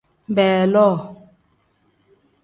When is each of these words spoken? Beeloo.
Beeloo. 0.35 0.95